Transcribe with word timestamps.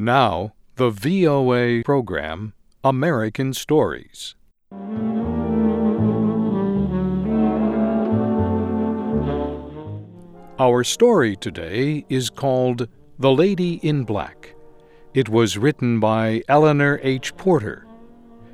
Now, 0.00 0.54
the 0.76 0.90
VOA 0.90 1.82
program, 1.82 2.52
American 2.84 3.52
Stories. 3.52 4.36
Our 10.60 10.84
story 10.84 11.34
today 11.34 12.04
is 12.08 12.30
called 12.30 12.86
The 13.18 13.32
Lady 13.32 13.80
in 13.82 14.04
Black. 14.04 14.54
It 15.14 15.28
was 15.28 15.58
written 15.58 15.98
by 15.98 16.42
Eleanor 16.46 17.00
H. 17.02 17.36
Porter. 17.36 17.84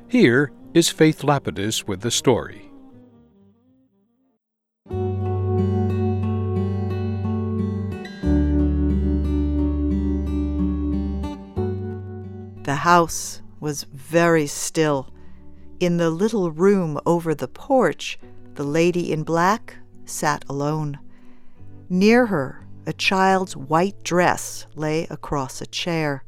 Here 0.07 0.51
is 0.73 0.89
Faith 0.89 1.19
Lapidus 1.21 1.87
with 1.87 2.01
the 2.01 2.09
story. 2.09 2.64
The 12.65 12.77
house 12.77 13.43
was 13.59 13.83
very 13.83 14.47
still. 14.47 15.13
In 15.79 15.97
the 15.97 16.09
little 16.09 16.49
room 16.49 16.99
over 17.05 17.35
the 17.35 17.47
porch, 17.47 18.17
the 18.55 18.63
lady 18.63 19.11
in 19.11 19.21
black 19.21 19.75
sat 20.03 20.43
alone. 20.49 20.97
Near 21.89 22.25
her, 22.25 22.65
a 22.87 22.91
child's 22.91 23.55
white 23.55 24.03
dress 24.03 24.65
lay 24.73 25.05
across 25.11 25.61
a 25.61 25.67
chair. 25.67 26.23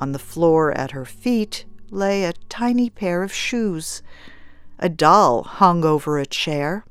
On 0.00 0.10
the 0.10 0.18
floor 0.18 0.72
at 0.72 0.90
her 0.90 1.04
feet 1.04 1.66
lay 1.88 2.24
a 2.24 2.32
tiny 2.48 2.90
pair 2.90 3.22
of 3.22 3.32
shoes. 3.32 4.02
A 4.80 4.88
doll 4.88 5.44
hung 5.44 5.84
over 5.84 6.18
a 6.18 6.26
chair, 6.26 6.84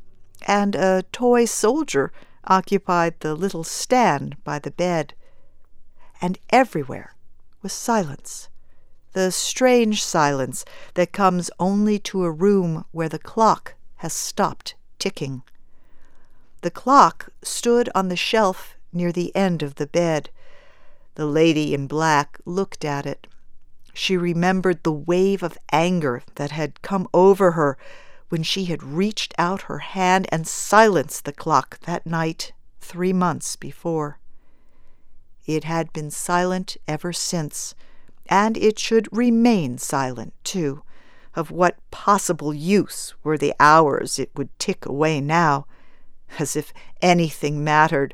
and 0.48 0.74
a 0.74 1.04
toy 1.12 1.44
soldier 1.44 2.14
occupied 2.46 3.20
the 3.20 3.36
little 3.36 3.66
stand 3.66 4.42
by 4.46 4.58
the 4.58 4.72
bed. 4.72 5.16
And 6.22 6.40
everywhere 6.50 7.18
was 7.62 7.74
silence 7.74 8.48
the 9.14 9.32
strange 9.32 10.04
silence 10.04 10.66
that 10.94 11.12
comes 11.12 11.50
only 11.60 12.00
to 12.00 12.24
a 12.24 12.32
room 12.32 12.86
where 12.92 13.10
the 13.10 13.20
clock 13.20 13.76
has 13.98 14.14
stopped 14.14 14.76
ticking. 14.98 15.42
The 16.62 16.72
clock 16.72 17.30
stood 17.42 17.90
on 17.96 18.10
the 18.10 18.16
shelf 18.16 18.76
near 18.92 19.12
the 19.12 19.36
end 19.36 19.64
of 19.64 19.76
the 19.76 19.88
bed. 19.88 20.30
The 21.16 21.26
lady 21.26 21.74
in 21.74 21.88
black 21.88 22.40
looked 22.46 22.84
at 22.84 23.06
it. 23.06 23.28
She 23.94 24.16
remembered 24.16 24.84
the 24.84 24.92
wave 24.92 25.44
of 25.44 25.58
anger 25.72 26.24
that 26.36 26.52
had 26.52 26.82
come 26.82 27.08
over 27.14 27.52
her 27.52 27.78
when 28.30 28.44
she 28.44 28.66
had 28.66 28.84
reached 28.84 29.34
out 29.38 29.64
her 29.64 29.80
hand 29.80 30.28
and 30.32 30.48
silenced 30.48 31.26
the 31.26 31.34
clock 31.34 31.80
that 31.82 32.06
night 32.06 32.54
three 32.80 33.14
months 33.14 33.56
before. 33.56 34.20
It 35.46 35.64
had 35.64 35.92
been 35.92 36.12
silent 36.12 36.78
ever 36.88 37.12
since 37.12 37.74
and 38.30 38.56
it 38.58 38.80
should 38.80 39.10
remain 39.12 39.78
silent, 39.78 40.34
too. 40.44 40.84
Of 41.36 41.52
what 41.52 41.80
possible 41.92 42.54
use 42.54 43.14
were 43.24 43.38
the 43.38 43.54
hours 43.60 44.20
it 44.20 44.32
would 44.36 44.58
tick 44.60 44.86
away 44.86 45.20
now? 45.20 45.66
As 46.38 46.56
if 46.56 46.72
anything 47.02 47.64
mattered, 47.64 48.14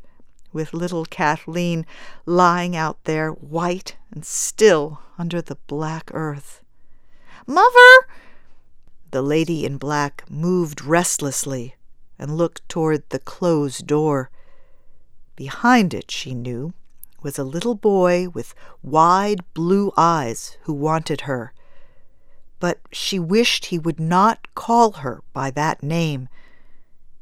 with 0.54 0.74
little 0.74 1.06
Kathleen 1.06 1.86
lying 2.26 2.76
out 2.78 3.04
there 3.04 3.32
white 3.32 3.98
and 4.10 4.26
still 4.26 5.02
under 5.18 5.42
the 5.42 5.58
black 5.68 6.10
earth. 6.14 6.62
Mother! 7.46 8.08
The 9.12 9.22
lady 9.22 9.66
in 9.66 9.78
black 9.78 10.24
moved 10.30 10.82
restlessly 10.82 11.76
and 12.18 12.38
looked 12.38 12.68
toward 12.70 13.10
the 13.10 13.20
closed 13.20 13.86
door. 13.86 14.30
Behind 15.36 15.94
it, 15.94 16.10
she 16.10 16.34
knew, 16.34 16.74
was 17.26 17.40
a 17.40 17.44
little 17.44 17.74
boy 17.74 18.30
with 18.30 18.54
wide 18.84 19.42
blue 19.56 19.92
eyes 19.98 20.58
who 20.66 20.74
wanted 20.74 21.22
her. 21.22 21.52
But 22.60 22.80
she 22.92 23.18
wished 23.18 23.66
he 23.66 23.80
would 23.80 24.00
not 24.00 24.54
call 24.54 24.92
her 24.92 25.24
by 25.34 25.50
that 25.50 25.82
name. 25.82 26.30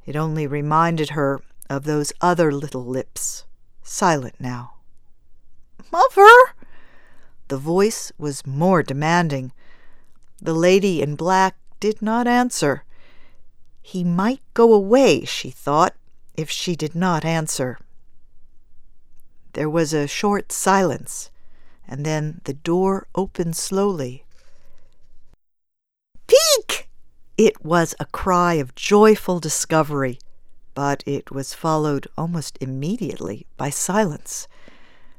It 0.06 0.18
only 0.18 0.46
reminded 0.46 1.12
her 1.12 1.40
of 1.69 1.86
those 1.86 2.12
other 2.19 2.52
little 2.52 2.84
lips, 2.84 3.46
silent 3.81 4.36
now. 4.40 4.74
Mother! 5.90 6.53
The 7.47 7.58
voice 7.58 8.12
was 8.18 8.46
more 8.46 8.84
demanding. 8.84 9.53
The 10.42 10.53
lady 10.53 11.02
in 11.02 11.16
black 11.16 11.56
did 11.80 12.02
not 12.02 12.28
answer. 12.28 12.84
He 13.81 14.03
might 14.03 14.42
go 14.53 14.74
away, 14.74 15.24
she 15.24 15.50
thought, 15.50 15.96
if 16.36 16.50
she 16.50 16.75
did 16.75 16.94
not 16.94 17.24
answer. 17.24 17.80
There 19.53 19.69
was 19.69 19.94
a 19.94 20.08
short 20.08 20.52
silence, 20.52 21.30
and 21.88 22.03
then 22.03 22.41
the 22.46 22.56
door 22.56 23.08
opened 23.14 23.56
slowly. 23.56 24.25
Peek! 26.25 26.90
It 27.38 27.63
was 27.63 27.94
a 28.00 28.06
cry 28.06 28.56
of 28.56 28.74
joyful 28.74 29.40
discovery, 29.40 30.18
but 30.74 31.03
it 31.06 31.31
was 31.31 31.53
followed 31.53 32.08
almost 32.18 32.58
immediately 32.62 33.46
by 33.56 33.69
silence. 33.69 34.47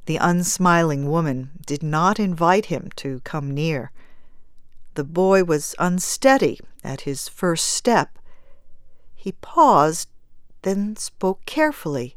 The 0.07 0.17
unsmiling 0.17 1.09
woman 1.09 1.51
did 1.65 1.85
not 1.85 2.19
invite 2.19 2.67
him 2.67 2.91
to 2.97 3.21
come 3.21 3.53
near. 3.53 3.93
The 4.95 5.05
boy 5.05 5.45
was 5.45 5.77
unsteady 5.79 6.59
at 6.83 7.03
his 7.03 7.29
first 7.29 7.67
step. 7.67 8.19
He 9.15 9.33
paused, 9.33 10.09
then 10.63 10.97
spoke 10.97 11.45
carefully. 11.47 12.17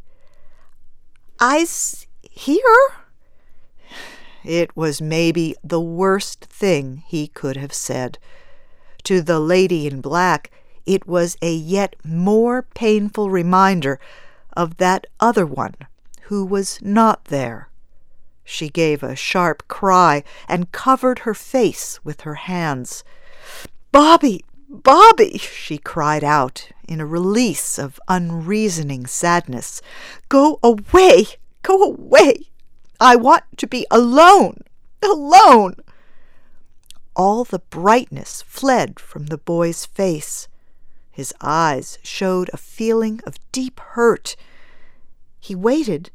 I's 1.39 2.06
here? 2.37 2.93
It 4.43 4.75
was 4.77 5.01
maybe 5.01 5.55
the 5.63 5.81
worst 5.81 6.45
thing 6.45 7.03
he 7.07 7.27
could 7.27 7.57
have 7.57 7.73
said. 7.73 8.17
To 9.03 9.21
the 9.21 9.39
lady 9.39 9.87
in 9.87 10.01
black, 10.01 10.51
it 10.85 11.07
was 11.07 11.37
a 11.41 11.53
yet 11.53 11.95
more 12.03 12.61
painful 12.61 13.29
reminder 13.29 13.99
of 14.55 14.77
that 14.77 15.05
other 15.19 15.45
one 15.45 15.75
who 16.23 16.45
was 16.45 16.79
not 16.81 17.25
there. 17.25 17.69
She 18.43 18.69
gave 18.69 19.03
a 19.03 19.15
sharp 19.15 19.67
cry 19.67 20.23
and 20.47 20.71
covered 20.71 21.19
her 21.19 21.33
face 21.33 21.99
with 22.03 22.21
her 22.21 22.35
hands. 22.35 23.03
Bobby! 23.91 24.45
Bobby! 24.69 25.37
she 25.37 25.77
cried 25.77 26.23
out 26.23 26.69
in 26.87 27.01
a 27.01 27.05
release 27.05 27.77
of 27.77 27.99
unreasoning 28.07 29.05
sadness. 29.05 29.81
Go 30.29 30.59
away! 30.63 31.27
Go 31.61 31.83
away. 31.83 32.49
I 32.99 33.15
want 33.15 33.43
to 33.57 33.67
be 33.67 33.85
alone. 33.91 34.61
Alone. 35.03 35.75
All 37.15 37.43
the 37.43 37.59
brightness 37.59 38.43
fled 38.43 38.99
from 38.99 39.27
the 39.27 39.37
boy's 39.37 39.85
face. 39.85 40.47
His 41.11 41.33
eyes 41.41 41.97
showed 42.03 42.49
a 42.53 42.57
feeling 42.57 43.21
of 43.25 43.39
deep 43.51 43.79
hurt. 43.79 44.35
He 45.39 45.55
waited, 45.55 46.11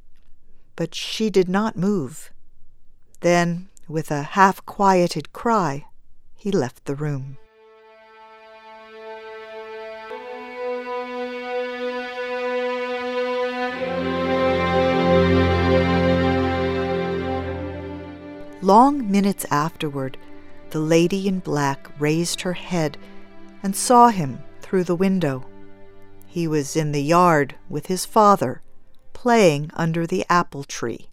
but 0.76 0.94
she 0.94 1.28
did 1.28 1.48
not 1.48 1.76
move. 1.76 2.30
Then, 3.20 3.68
with 3.88 4.10
a 4.10 4.22
half 4.22 4.64
quieted 4.64 5.32
cry, 5.32 5.86
he 6.36 6.50
left 6.50 6.84
the 6.84 6.94
room. 6.94 7.36
Long 18.62 19.10
minutes 19.10 19.44
afterward, 19.50 20.16
the 20.70 20.78
lady 20.78 21.26
in 21.26 21.40
black 21.40 21.90
raised 21.98 22.42
her 22.42 22.52
head 22.52 22.96
and 23.60 23.74
saw 23.74 24.10
him 24.10 24.38
through 24.60 24.84
the 24.84 24.94
window. 24.94 25.44
He 26.28 26.46
was 26.46 26.76
in 26.76 26.92
the 26.92 27.02
yard 27.02 27.56
with 27.68 27.86
his 27.86 28.06
father, 28.06 28.62
playing 29.12 29.72
under 29.74 30.06
the 30.06 30.24
apple 30.30 30.62
tree. 30.62 31.08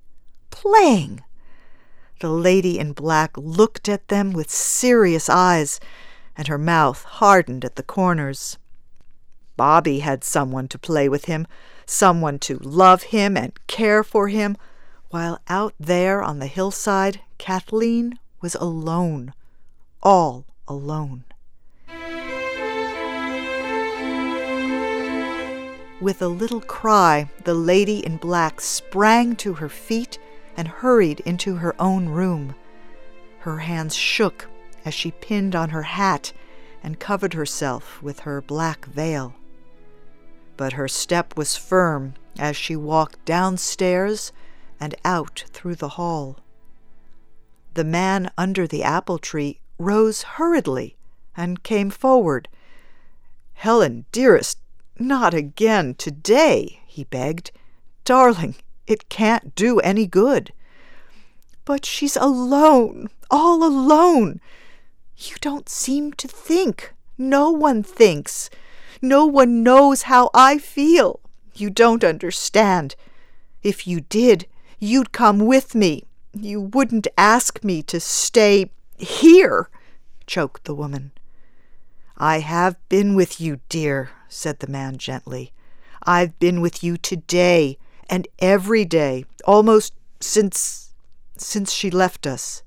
Playing! 0.51 1.23
The 2.19 2.29
lady 2.29 2.77
in 2.77 2.93
black 2.93 3.35
looked 3.35 3.89
at 3.89 4.09
them 4.09 4.31
with 4.31 4.51
serious 4.51 5.27
eyes, 5.27 5.79
and 6.37 6.47
her 6.47 6.59
mouth 6.59 7.03
hardened 7.03 7.65
at 7.65 7.77
the 7.77 7.83
corners. 7.83 8.59
Bobby 9.57 9.99
had 9.99 10.23
someone 10.23 10.67
to 10.67 10.77
play 10.77 11.09
with 11.09 11.25
him, 11.25 11.47
someone 11.87 12.37
to 12.39 12.59
love 12.59 13.03
him 13.03 13.35
and 13.35 13.57
care 13.65 14.03
for 14.03 14.27
him, 14.27 14.55
while 15.09 15.39
out 15.47 15.73
there 15.79 16.21
on 16.21 16.39
the 16.39 16.47
hillside 16.47 17.19
Kathleen 17.37 18.19
was 18.41 18.55
alone, 18.55 19.33
all 20.03 20.45
alone. 20.67 21.23
With 25.99 26.21
a 26.21 26.27
little 26.27 26.61
cry, 26.61 27.29
the 27.43 27.53
lady 27.53 28.05
in 28.05 28.17
black 28.17 28.61
sprang 28.61 29.35
to 29.37 29.55
her 29.55 29.67
feet 29.67 30.17
and 30.55 30.67
hurried 30.67 31.19
into 31.21 31.55
her 31.55 31.75
own 31.79 32.07
room. 32.07 32.55
Her 33.39 33.59
hands 33.59 33.95
shook 33.95 34.47
as 34.85 34.93
she 34.93 35.11
pinned 35.11 35.55
on 35.55 35.71
her 35.71 35.83
hat 35.83 36.31
and 36.81 36.99
covered 36.99 37.33
herself 37.33 38.01
with 38.01 38.21
her 38.21 38.41
black 38.41 38.85
veil. 38.85 39.33
But 40.55 40.73
her 40.73 40.87
step 40.87 41.35
was 41.35 41.57
firm 41.57 42.13
as 42.37 42.55
she 42.55 42.75
walked 42.75 43.25
downstairs 43.25 44.31
and 44.79 44.95
out 45.03 45.45
through 45.49 45.75
the 45.75 45.89
hall. 45.89 46.37
The 47.73 47.83
man 47.83 48.31
under 48.37 48.67
the 48.67 48.83
apple 48.83 49.17
tree 49.17 49.59
rose 49.77 50.23
hurriedly 50.23 50.95
and 51.35 51.63
came 51.63 51.89
forward. 51.89 52.49
Helen, 53.53 54.05
dearest, 54.11 54.59
not 54.97 55.33
again 55.33 55.95
today, 55.95 56.81
he 56.87 57.03
begged. 57.05 57.51
Darling, 58.03 58.55
it 58.87 59.09
can't 59.09 59.55
do 59.55 59.79
any 59.79 60.07
good. 60.07 60.51
But 61.63 61.85
she's 61.85 62.15
alone, 62.15 63.09
all 63.29 63.63
alone. 63.63 64.41
You 65.15 65.35
don't 65.41 65.69
seem 65.69 66.13
to 66.13 66.27
think. 66.27 66.93
No 67.17 67.51
one 67.51 67.83
thinks. 67.83 68.49
No 69.01 69.25
one 69.25 69.63
knows 69.63 70.03
how 70.03 70.29
I 70.33 70.57
feel. 70.57 71.19
You 71.53 71.69
don't 71.69 72.03
understand. 72.03 72.95
If 73.61 73.85
you 73.85 74.01
did, 74.01 74.47
you'd 74.79 75.11
come 75.11 75.39
with 75.39 75.75
me. 75.75 76.05
You 76.33 76.61
wouldn't 76.61 77.07
ask 77.17 77.63
me 77.63 77.81
to 77.83 77.99
stay 77.99 78.71
here, 78.97 79.69
choked 80.25 80.65
the 80.65 80.75
woman. 80.75 81.11
I 82.17 82.39
have 82.39 82.75
been 82.89 83.15
with 83.15 83.39
you, 83.39 83.59
dear, 83.69 84.11
said 84.27 84.59
the 84.59 84.67
man 84.67 84.97
gently. 84.97 85.53
I've 86.03 86.37
been 86.39 86.61
with 86.61 86.83
you 86.83 86.97
today 86.97 87.77
and 88.09 88.27
every 88.39 88.85
day, 88.85 89.25
almost 89.45 89.93
since 90.19 90.93
since 91.37 91.71
she 91.71 91.89
left 91.89 92.27
us. 92.27 92.63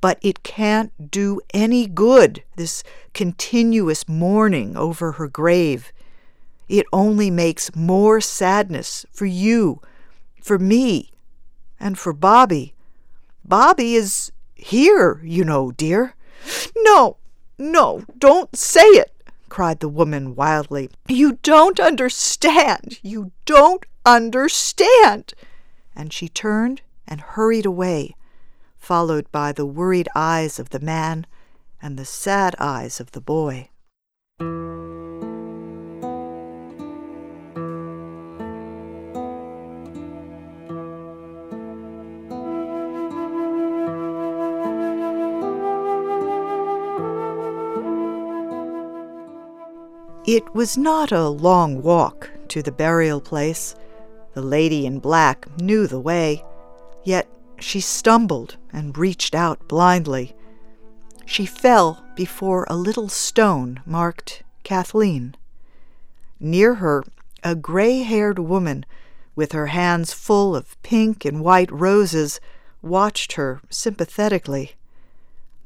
But 0.00 0.18
it 0.22 0.42
can't 0.42 1.10
do 1.10 1.40
any 1.52 1.86
good, 1.86 2.42
this 2.56 2.84
continuous 3.14 4.08
mourning 4.08 4.76
over 4.76 5.12
her 5.12 5.28
grave. 5.28 5.92
It 6.68 6.86
only 6.92 7.30
makes 7.30 7.74
more 7.74 8.20
sadness 8.20 9.06
for 9.12 9.26
you, 9.26 9.80
for 10.40 10.58
me, 10.58 11.12
and 11.78 11.98
for 11.98 12.12
Bobby. 12.12 12.74
Bobby 13.44 13.94
is 13.94 14.32
here, 14.54 15.20
you 15.24 15.44
know, 15.44 15.70
dear. 15.70 16.14
No, 16.76 17.16
no, 17.58 18.04
don't 18.18 18.54
say 18.56 18.86
it, 18.86 19.12
cried 19.48 19.80
the 19.80 19.88
woman 19.88 20.34
wildly. 20.34 20.90
You 21.08 21.38
don't 21.42 21.80
understand. 21.80 22.98
You 23.02 23.32
don't 23.44 23.84
understand. 24.04 25.32
And 25.94 26.12
she 26.12 26.28
turned 26.28 26.82
and 27.06 27.20
hurried 27.20 27.66
away, 27.66 28.16
followed 28.76 29.30
by 29.32 29.52
the 29.52 29.66
worried 29.66 30.08
eyes 30.14 30.58
of 30.58 30.70
the 30.70 30.80
man 30.80 31.26
and 31.80 31.98
the 31.98 32.04
sad 32.04 32.54
eyes 32.58 33.00
of 33.00 33.12
the 33.12 33.20
boy. 33.20 33.70
It 50.26 50.56
was 50.56 50.76
not 50.76 51.12
a 51.12 51.28
long 51.28 51.82
walk 51.82 52.28
to 52.48 52.60
the 52.60 52.72
burial 52.72 53.20
place. 53.20 53.76
The 54.34 54.42
lady 54.42 54.84
in 54.84 54.98
black 54.98 55.46
knew 55.60 55.86
the 55.86 56.00
way, 56.00 56.44
yet 57.04 57.28
she 57.60 57.78
stumbled 57.78 58.56
and 58.72 58.98
reached 58.98 59.36
out 59.36 59.68
blindly. 59.68 60.34
She 61.26 61.46
fell 61.46 62.04
before 62.16 62.66
a 62.68 62.74
little 62.74 63.08
stone 63.08 63.82
marked 63.86 64.42
Kathleen. 64.64 65.36
Near 66.40 66.74
her, 66.74 67.04
a 67.44 67.54
gray 67.54 68.02
haired 68.02 68.40
woman, 68.40 68.84
with 69.36 69.52
her 69.52 69.68
hands 69.68 70.12
full 70.12 70.56
of 70.56 70.82
pink 70.82 71.24
and 71.24 71.40
white 71.40 71.70
roses, 71.70 72.40
watched 72.82 73.34
her 73.34 73.60
sympathetically. 73.70 74.72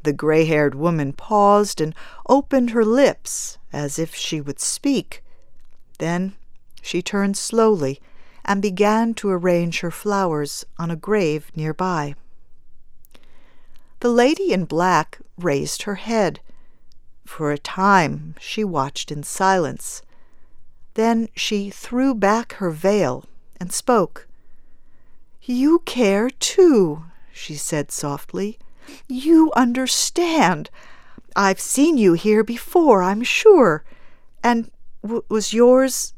The 0.03 0.13
gray 0.13 0.45
haired 0.45 0.75
woman 0.75 1.15
paused 1.15 1.81
and 1.81 1.95
opened 2.29 2.73
her 2.73 2.85
lips 2.85 3.57
as 3.73 3.99
if 3.99 4.15
she 4.15 4.41
would 4.41 4.61
speak. 4.61 5.23
Then 5.99 6.35
she 6.83 7.03
turned 7.03 7.37
slowly 7.37 8.01
and 8.45 8.63
began 8.63 9.15
to 9.15 9.31
arrange 9.31 9.81
her 9.81 9.91
flowers 9.91 10.65
on 10.79 10.91
a 10.91 10.97
grave 10.97 11.53
near 11.55 11.75
by. 11.75 12.15
The 14.01 14.09
lady 14.09 14.53
in 14.53 14.65
black 14.65 15.19
raised 15.37 15.83
her 15.83 15.97
head. 15.97 16.41
For 17.27 17.53
a 17.53 17.59
time 17.59 18.35
she 18.41 18.65
watched 18.65 19.13
in 19.13 19.23
silence. 19.23 20.03
Then 20.95 21.29
she 21.37 21.71
threw 21.71 22.15
back 22.15 22.55
her 22.55 22.71
veil 22.71 23.25
and 23.59 23.73
spoke. 23.73 24.27
You 25.43 25.81
care 25.81 26.31
too, 26.31 27.05
she 27.33 27.55
said 27.55 27.93
softly. 27.93 28.59
You 29.07 29.53
understand. 29.55 30.71
I've 31.37 31.61
seen 31.61 31.97
you 31.97 32.15
here 32.15 32.43
before, 32.43 33.03
I'm 33.03 33.23
sure. 33.23 33.85
And 34.43 34.71
w- 35.03 35.25
was 35.29 35.53
yours 35.53 36.15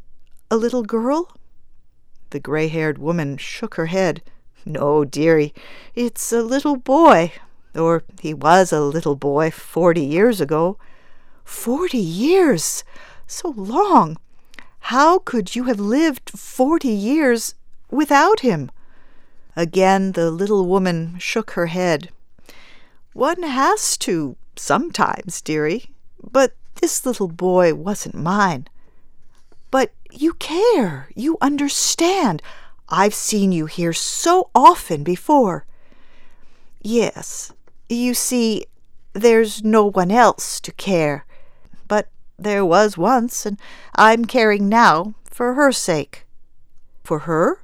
a 0.51 0.57
little 0.57 0.83
girl? 0.83 1.37
The 2.31 2.41
gray 2.41 2.69
haired 2.69 2.99
woman 2.99 3.37
shook 3.37 3.75
her 3.75 3.87
head. 3.87 4.23
No, 4.65 5.05
dearie, 5.05 5.53
it's 5.95 6.33
a 6.33 6.43
little 6.43 6.77
boy. 6.77 7.33
Or 7.75 8.05
he 8.21 8.35
was 8.35 8.73
a 8.73 8.81
little 8.81 9.17
boy 9.17 9.51
forty 9.51 10.05
years 10.05 10.41
ago. 10.41 10.79
Forty 11.45 11.99
years! 11.99 12.85
So 13.27 13.49
long! 13.57 14.19
How 14.87 15.19
could 15.19 15.57
you 15.57 15.65
have 15.65 15.81
lived 15.81 16.31
forty 16.31 16.91
years 16.91 17.55
without 17.91 18.41
him? 18.41 18.71
Again 19.57 20.13
the 20.13 20.31
little 20.31 20.67
woman 20.67 21.17
shook 21.19 21.53
her 21.53 21.67
head. 21.67 22.11
One 23.13 23.43
has 23.43 23.97
to, 23.99 24.37
sometimes, 24.57 25.41
dearie. 25.41 25.91
But 26.23 26.55
this 26.81 27.05
little 27.05 27.29
boy 27.29 27.75
wasn't 27.75 28.15
mine. 28.15 28.69
But 29.71 29.93
you 30.11 30.35
care. 30.35 31.09
You 31.15 31.39
understand. 31.41 32.43
I've 32.89 33.15
seen 33.15 33.53
you 33.53 33.67
here 33.67 33.93
so 33.93 34.51
often 34.55 35.03
before. 35.03 35.65
Yes, 36.81 37.53
you 37.89 38.13
see, 38.13 38.67
there's 39.13 39.63
no 39.63 39.87
one 39.91 40.11
else 40.11 40.61
to 40.61 40.73
care. 40.73 41.25
But 41.89 42.09
there 42.39 42.65
was 42.65 42.99
once, 42.99 43.47
and 43.47 43.59
I'm 43.95 44.25
caring 44.25 44.69
now 44.69 45.15
for 45.25 45.55
her 45.55 45.73
sake. 45.73 46.27
For 47.05 47.21
her? 47.21 47.61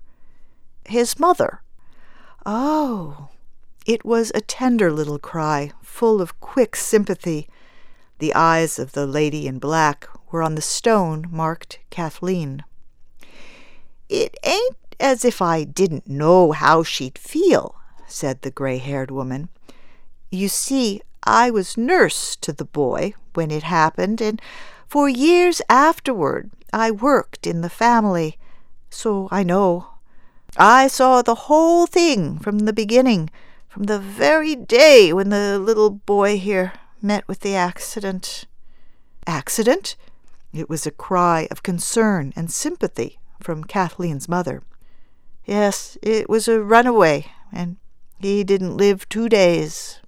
His 0.86 1.18
mother. 1.18 1.62
Oh, 2.46 3.28
it 3.88 4.04
was 4.04 4.30
a 4.34 4.42
tender 4.42 4.92
little 4.92 5.18
cry, 5.18 5.72
full 5.82 6.20
of 6.20 6.38
quick 6.40 6.76
sympathy. 6.76 7.48
The 8.18 8.34
eyes 8.34 8.78
of 8.78 8.92
the 8.92 9.06
lady 9.06 9.46
in 9.46 9.58
black 9.58 10.06
were 10.30 10.42
on 10.42 10.56
the 10.56 10.60
stone 10.60 11.26
marked 11.30 11.78
Kathleen. 11.88 12.64
It 14.10 14.36
ain't 14.44 14.76
as 15.00 15.24
if 15.24 15.40
I 15.40 15.64
didn't 15.64 16.06
know 16.06 16.52
how 16.52 16.82
she'd 16.82 17.16
feel, 17.16 17.76
said 18.06 18.42
the 18.42 18.50
gray 18.50 18.76
haired 18.76 19.10
woman. 19.10 19.48
You 20.30 20.48
see, 20.48 21.00
I 21.22 21.50
was 21.50 21.78
nurse 21.78 22.36
to 22.36 22.52
the 22.52 22.66
boy 22.66 23.14
when 23.32 23.50
it 23.50 23.62
happened, 23.62 24.20
and 24.20 24.42
for 24.86 25.08
years 25.08 25.62
afterward 25.70 26.50
I 26.74 26.90
worked 26.90 27.46
in 27.46 27.62
the 27.62 27.70
family, 27.70 28.36
so 28.90 29.28
I 29.30 29.44
know. 29.44 29.86
I 30.58 30.88
saw 30.88 31.22
the 31.22 31.46
whole 31.46 31.86
thing 31.86 32.38
from 32.38 32.60
the 32.60 32.74
beginning 32.74 33.30
from 33.68 33.84
the 33.84 33.98
very 33.98 34.56
day 34.56 35.12
when 35.12 35.28
the 35.28 35.58
little 35.58 35.90
boy 35.90 36.38
here 36.38 36.72
met 37.02 37.26
with 37.28 37.40
the 37.40 37.54
accident. 37.54 38.46
Accident? 39.26 39.96
It 40.52 40.68
was 40.68 40.86
a 40.86 40.90
cry 40.90 41.46
of 41.50 41.62
concern 41.62 42.32
and 42.34 42.50
sympathy 42.50 43.18
from 43.40 43.64
Kathleen's 43.64 44.28
mother. 44.28 44.62
Yes, 45.44 45.96
it 46.02 46.28
was 46.28 46.48
a 46.48 46.62
runaway, 46.62 47.26
and 47.52 47.76
he 48.18 48.42
didn't 48.44 48.76
live 48.76 49.08
two 49.08 49.28
days. 49.28 50.00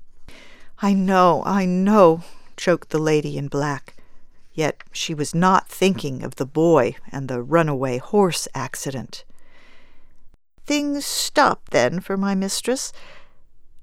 I 0.82 0.94
know, 0.94 1.42
I 1.44 1.66
know, 1.66 2.22
choked 2.56 2.90
the 2.90 2.98
lady 2.98 3.36
in 3.36 3.48
black. 3.48 3.94
Yet 4.52 4.82
she 4.92 5.14
was 5.14 5.34
not 5.34 5.68
thinking 5.68 6.22
of 6.22 6.36
the 6.36 6.46
boy 6.46 6.96
and 7.12 7.28
the 7.28 7.42
runaway 7.42 7.98
horse 7.98 8.48
accident. 8.54 9.24
Things 10.66 11.04
stopped 11.04 11.70
then 11.70 12.00
for 12.00 12.16
my 12.16 12.34
mistress, 12.34 12.92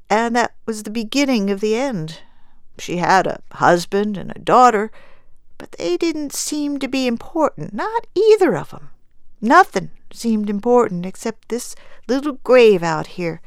and 0.10 0.36
that 0.36 0.54
was 0.66 0.84
the 0.84 0.90
beginning 0.90 1.50
of 1.50 1.60
the 1.60 1.76
end. 1.76 2.20
She 2.78 2.98
had 2.98 3.28
a 3.28 3.42
husband 3.54 4.18
and 4.18 4.32
a 4.36 4.40
daughter, 4.40 4.92
but 5.58 5.74
they 5.74 5.98
didn't 5.98 6.34
seem 6.34 6.78
to 6.80 6.88
be 6.88 7.08
important, 7.08 7.74
not 7.74 8.08
either 8.16 8.56
of 8.56 8.74
of 8.74 8.82
'em. 8.82 8.90
Nothing 9.42 9.92
seemed 10.12 10.50
important 10.50 11.06
except 11.06 11.50
this 11.50 11.76
little 12.08 12.40
grave 12.44 12.84
out 12.84 13.08
here. 13.08 13.42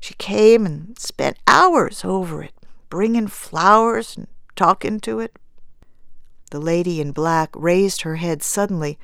She 0.00 0.14
came 0.14 0.64
and 0.64 0.98
spent 0.98 1.38
hours 1.46 2.04
over 2.04 2.42
it, 2.42 2.54
bringing 2.88 3.26
flowers 3.26 4.16
and 4.16 4.28
talking 4.56 5.00
to 5.00 5.20
it. 5.20 5.36
The 6.50 6.60
lady 6.60 7.00
in 7.00 7.12
black 7.12 7.50
raised 7.54 8.02
her 8.02 8.16
head 8.16 8.42
suddenly 8.42 8.98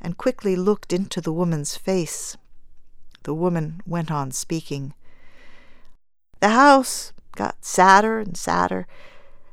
and 0.00 0.16
quickly 0.16 0.56
looked 0.56 0.92
into 0.92 1.20
the 1.20 1.32
woman's 1.32 1.76
face. 1.76 2.36
The 3.24 3.34
woman 3.34 3.80
went 3.86 4.10
on 4.10 4.30
speaking. 4.30 4.94
The 6.40 6.50
house 6.50 7.12
got 7.34 7.64
sadder 7.64 8.18
and 8.18 8.36
sadder. 8.36 8.86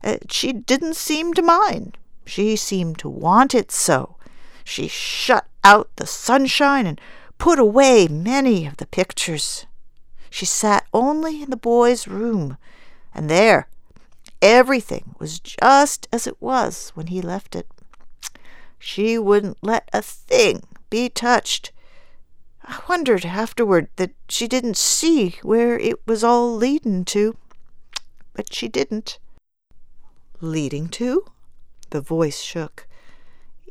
Uh, 0.04 0.18
she 0.30 0.54
didn't 0.54 0.96
seem 0.96 1.34
to 1.34 1.42
mind. 1.42 1.98
She 2.26 2.56
seemed 2.56 2.98
to 3.00 3.10
want 3.10 3.54
it 3.54 3.72
so. 3.72 4.16
She 4.64 4.88
shut 4.88 5.46
out 5.64 5.90
the 5.96 6.08
sunshine 6.08 6.88
and 6.88 7.00
put 7.38 7.60
away 7.60 8.08
many 8.08 8.66
of 8.66 8.78
the 8.78 8.86
pictures. 8.86 9.66
She 10.30 10.46
sat 10.46 10.86
only 10.94 11.44
in 11.44 11.50
the 11.50 11.58
boy's 11.58 12.08
room, 12.08 12.58
and 13.14 13.30
there 13.30 13.68
everything 14.42 15.16
was 15.20 15.40
just 15.40 16.08
as 16.12 16.28
it 16.28 16.42
was 16.42 16.92
when 16.96 17.08
he 17.08 17.22
left 17.22 17.56
it. 17.56 17.68
She 18.80 19.18
wouldn't 19.18 19.58
let 19.62 19.90
a 19.94 20.02
thing 20.02 20.64
be 20.90 21.10
touched. 21.10 21.72
I 22.66 22.82
wondered 22.88 23.26
afterward 23.26 23.90
that 23.98 24.12
she 24.30 24.48
didn't 24.48 24.78
see 24.78 25.38
where 25.42 25.78
it 25.78 26.06
was 26.08 26.24
all 26.24 26.56
leadin' 26.56 27.06
to. 27.06 27.36
But 28.34 28.54
she 28.54 28.68
didn't. 28.68 29.20
Leading 30.40 30.88
to? 30.90 31.26
The 31.90 32.02
voice 32.02 32.42
shook. 32.42 32.88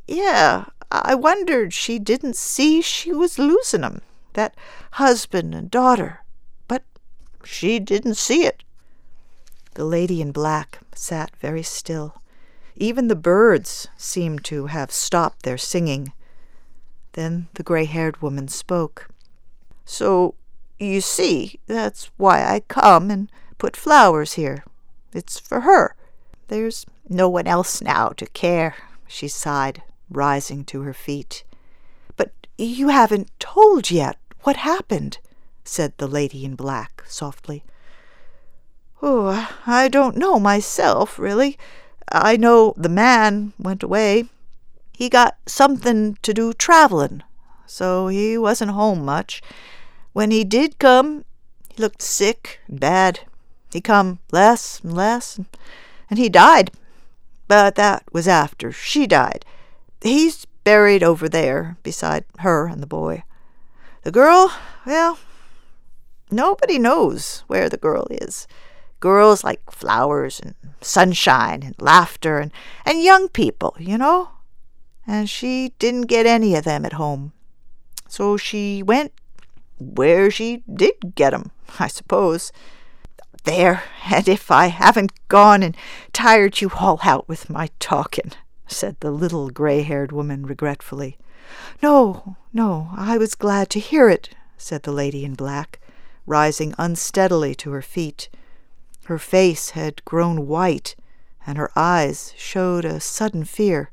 Yeah, 0.07 0.67
I 0.91 1.15
wondered 1.15 1.73
she 1.73 1.99
didn't 1.99 2.37
see 2.37 2.83
she 2.83 3.13
was 3.13 3.39
losing 3.39 3.83
'em, 3.83 4.03
that 4.35 4.55
husband 4.93 5.55
and 5.55 5.71
daughter. 5.71 6.21
But 6.69 6.85
she 7.45 7.79
didn't 7.79 8.17
see 8.17 8.45
it. 8.45 8.63
The 9.75 9.85
lady 9.85 10.21
in 10.21 10.33
black 10.33 10.81
sat 10.95 11.35
very 11.37 11.63
still. 11.63 12.23
Even 12.77 13.09
the 13.09 13.17
birds 13.17 13.89
seemed 13.97 14.45
to 14.45 14.67
have 14.67 14.93
stopped 14.93 15.43
their 15.43 15.59
singing. 15.59 16.13
Then 17.13 17.49
the 17.55 17.63
gray 17.63 17.85
haired 17.85 18.23
woman 18.23 18.49
spoke. 18.49 19.09
So, 19.85 20.35
you 20.79 21.01
see, 21.01 21.59
that's 21.67 22.11
why 22.17 22.43
I 22.45 22.61
come 22.61 23.11
and 23.11 23.31
put 23.59 23.77
flowers 23.77 24.35
here. 24.35 24.65
It's 25.13 25.39
for 25.39 25.61
her. 25.61 25.95
There's 26.49 26.87
no 27.09 27.29
one 27.29 27.47
else 27.47 27.81
now 27.81 28.11
to 28.11 28.27
care, 28.27 28.77
she 29.07 29.29
sighed, 29.29 29.83
rising 30.11 30.65
to 30.67 30.83
her 30.83 30.95
feet. 30.95 31.45
But 32.17 32.33
you 32.59 32.89
haven't 32.89 33.31
told 33.39 33.91
yet 33.91 34.19
what 34.41 34.57
happened, 34.57 35.19
said 35.65 35.93
the 35.97 36.09
lady 36.09 36.45
in 36.45 36.57
black 36.57 37.05
softly. 37.07 37.65
Oh, 39.01 39.51
I 39.67 39.89
don't 39.89 40.17
know 40.17 40.39
myself, 40.39 41.19
really. 41.19 41.59
I 42.11 42.37
know 42.37 42.75
the 42.77 42.89
man 42.89 43.53
went 43.59 43.83
away. 43.83 44.27
He 44.93 45.09
got 45.09 45.37
something 45.47 46.17
to 46.23 46.35
do 46.35 46.53
travelin', 46.53 47.23
so 47.67 48.09
he 48.09 48.37
wasn't 48.37 48.73
home 48.73 49.05
much. 49.05 49.43
When 50.13 50.31
he 50.31 50.45
did 50.45 50.79
come, 50.79 51.25
he 51.75 51.83
looked 51.83 52.03
sick 52.03 52.61
and 52.69 52.79
bad. 52.79 53.21
He 53.73 53.81
come 53.81 54.19
less 54.31 54.81
and 54.81 54.93
less, 54.93 55.41
and 56.11 56.19
he 56.19 56.29
died. 56.29 56.71
But 57.49 57.75
that 57.77 58.05
was 58.13 58.29
after 58.29 58.71
she 58.71 59.07
died. 59.07 59.45
He's 60.03 60.47
buried 60.65 61.03
over 61.03 61.29
there 61.29 61.77
beside 61.83 62.25
her 62.41 62.67
and 62.67 62.83
the 62.83 62.87
boy. 62.87 63.25
The 64.03 64.11
girl, 64.11 64.53
well, 64.85 65.19
nobody 66.31 66.79
knows 66.79 67.45
where 67.47 67.69
the 67.69 67.77
girl 67.77 68.07
is. 68.11 68.47
Girls 69.01 69.43
like 69.43 69.71
flowers 69.71 70.41
and 70.41 70.55
sunshine 70.81 71.63
and 71.63 71.75
laughter 71.79 72.39
and, 72.39 72.53
and 72.85 73.03
young 73.03 73.29
people, 73.29 73.75
you 73.79 73.97
know? 73.97 74.31
And 75.07 75.29
she 75.29 75.73
didn't 75.79 76.03
get 76.03 76.27
any 76.27 76.55
of 76.55 76.65
them 76.65 76.85
at 76.85 76.95
home. 76.95 77.33
So 78.09 78.37
she 78.37 78.83
went 78.83 79.13
where 79.79 80.31
she 80.31 80.63
did 80.73 81.15
get 81.15 81.35
'em, 81.35 81.51
I 81.79 81.89
suppose. 81.89 82.53
There, 83.45 83.83
and 84.05 84.29
if 84.29 84.51
I 84.51 84.67
haven't 84.67 85.13
gone 85.29 85.63
and 85.65 85.77
tired 86.13 86.61
you 86.61 86.71
all 86.79 87.01
out 87.03 87.29
with 87.29 87.51
my 87.51 87.71
talking, 87.81 88.33
said 88.69 88.97
the 89.01 89.11
little 89.11 89.51
gray 89.51 89.83
haired 89.83 90.13
woman 90.13 90.47
regretfully. 90.47 91.19
No, 91.83 92.37
no, 92.53 92.91
I 92.97 93.19
was 93.19 93.35
glad 93.35 93.69
to 93.71 93.81
hear 93.81 94.09
it, 94.09 94.31
said 94.57 94.85
the 94.85 94.93
lady 94.93 95.25
in 95.25 95.35
black, 95.35 95.81
rising 96.25 96.73
unsteadily 96.79 97.55
to 97.57 97.73
her 97.73 97.83
feet. 97.83 98.29
Her 99.07 99.19
face 99.19 99.71
had 99.71 100.05
grown 100.05 100.47
white, 100.47 100.95
and 101.45 101.59
her 101.59 101.71
eyes 101.75 102.33
showed 102.37 102.85
a 102.85 103.01
sudden 103.01 103.45
fear. 103.45 103.91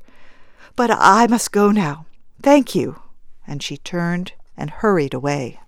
But 0.76 0.90
I 0.90 1.26
must 1.26 1.52
go 1.52 1.70
now. 1.70 2.06
Thank 2.42 2.74
you. 2.74 3.00
And 3.46 3.62
she 3.62 3.76
turned 3.76 4.32
and 4.56 4.70
hurried 4.70 5.14
away. 5.14 5.60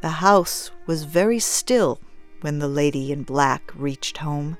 The 0.00 0.20
house 0.20 0.70
was 0.86 1.04
very 1.04 1.38
still 1.38 2.00
when 2.40 2.60
the 2.60 2.68
lady 2.68 3.10
in 3.10 3.24
black 3.24 3.72
reached 3.74 4.18
home. 4.18 4.56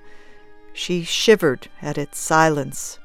She 0.73 1.05
shivered 1.05 1.69
at 1.81 1.97
its 1.97 2.19
silence. 2.19 2.99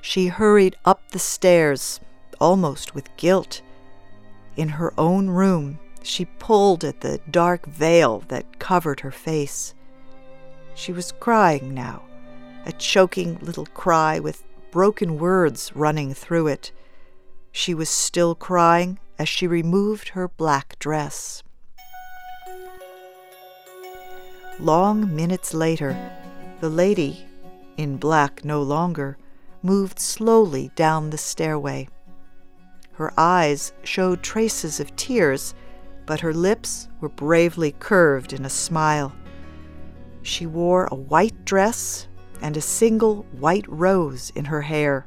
She 0.00 0.28
hurried 0.28 0.76
up 0.84 1.10
the 1.10 1.18
stairs, 1.18 1.98
almost 2.40 2.94
with 2.94 3.16
guilt 3.16 3.60
in 4.56 4.68
her 4.70 4.92
own 4.98 5.28
room, 5.28 5.78
she 6.02 6.24
pulled 6.24 6.84
at 6.84 7.00
the 7.00 7.20
dark 7.30 7.66
veil 7.66 8.22
that 8.28 8.58
covered 8.58 9.00
her 9.00 9.10
face. 9.10 9.74
She 10.74 10.92
was 10.92 11.12
crying 11.12 11.72
now, 11.72 12.02
a 12.66 12.72
choking 12.72 13.38
little 13.40 13.66
cry 13.66 14.18
with 14.18 14.42
broken 14.70 15.18
words 15.18 15.70
running 15.74 16.14
through 16.14 16.48
it. 16.48 16.72
She 17.52 17.74
was 17.74 17.88
still 17.88 18.34
crying 18.34 18.98
as 19.18 19.28
she 19.28 19.46
removed 19.46 20.10
her 20.10 20.28
black 20.28 20.78
dress. 20.78 21.42
Long 24.58 25.14
minutes 25.14 25.54
later, 25.54 25.96
the 26.60 26.68
lady, 26.68 27.24
in 27.76 27.96
black 27.96 28.44
no 28.44 28.62
longer, 28.62 29.16
moved 29.62 29.98
slowly 29.98 30.70
down 30.74 31.10
the 31.10 31.18
stairway. 31.18 31.88
Her 32.92 33.12
eyes 33.16 33.72
showed 33.82 34.22
traces 34.22 34.78
of 34.78 34.94
tears, 34.96 35.54
but 36.06 36.20
her 36.20 36.34
lips 36.34 36.88
were 37.00 37.08
bravely 37.08 37.72
curved 37.72 38.32
in 38.32 38.44
a 38.44 38.50
smile. 38.50 39.12
She 40.24 40.46
wore 40.46 40.86
a 40.86 40.94
white 40.94 41.44
dress 41.44 42.08
and 42.40 42.56
a 42.56 42.62
single 42.62 43.24
white 43.38 43.68
rose 43.68 44.32
in 44.34 44.46
her 44.46 44.62
hair. 44.62 45.06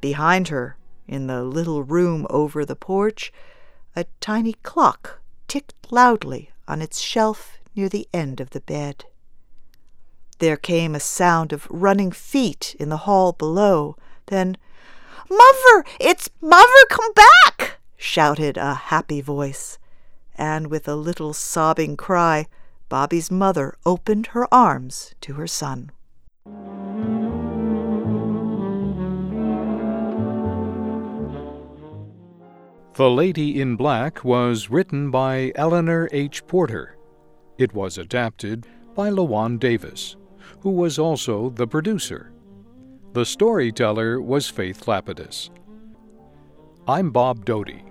Behind 0.00 0.48
her, 0.48 0.78
in 1.06 1.26
the 1.26 1.44
little 1.44 1.82
room 1.82 2.26
over 2.30 2.64
the 2.64 2.74
porch, 2.74 3.32
a 3.94 4.06
tiny 4.18 4.54
clock 4.54 5.20
ticked 5.46 5.74
loudly 5.90 6.50
on 6.66 6.80
its 6.80 7.00
shelf 7.00 7.58
near 7.76 7.90
the 7.90 8.08
end 8.14 8.40
of 8.40 8.50
the 8.50 8.62
bed. 8.62 9.04
There 10.38 10.56
came 10.56 10.94
a 10.94 11.00
sound 11.00 11.52
of 11.52 11.68
running 11.70 12.12
feet 12.12 12.74
in 12.80 12.88
the 12.88 13.04
hall 13.04 13.32
below, 13.32 13.96
then 14.26 14.56
Mother, 15.28 15.84
it's 16.00 16.30
Mother, 16.40 16.86
come 16.88 17.12
back! 17.12 17.78
shouted 17.98 18.56
a 18.56 18.74
happy 18.74 19.20
voice. 19.20 19.78
And 20.34 20.68
with 20.68 20.88
a 20.88 20.96
little 20.96 21.34
sobbing 21.34 21.98
cry, 21.98 22.46
Bobby's 22.92 23.30
mother 23.30 23.74
opened 23.86 24.26
her 24.36 24.46
arms 24.52 25.14
to 25.22 25.32
her 25.32 25.46
son. 25.46 25.92
The 32.92 33.08
Lady 33.08 33.62
in 33.62 33.76
Black 33.76 34.22
was 34.22 34.68
written 34.68 35.10
by 35.10 35.52
Eleanor 35.54 36.10
H. 36.12 36.46
Porter. 36.46 36.98
It 37.56 37.72
was 37.72 37.96
adapted 37.96 38.66
by 38.94 39.08
Lawan 39.08 39.58
Davis, 39.58 40.16
who 40.60 40.72
was 40.72 40.98
also 40.98 41.48
the 41.48 41.66
producer. 41.66 42.30
The 43.14 43.24
storyteller 43.24 44.20
was 44.20 44.50
Faith 44.50 44.86
Lapidus. 44.86 45.48
I'm 46.86 47.10
Bob 47.10 47.46
Doughty. 47.46 47.84